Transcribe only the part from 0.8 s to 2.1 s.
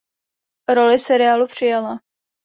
v seriálu přijala.